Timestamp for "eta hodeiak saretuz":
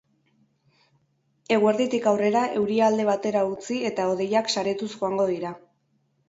3.91-4.91